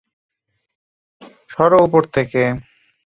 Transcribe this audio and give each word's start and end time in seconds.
সর 1.49 1.71
উপর 1.85 2.01
থেকে। 2.15 2.43